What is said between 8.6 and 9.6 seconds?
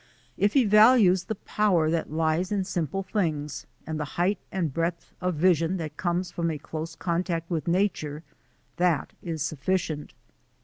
that is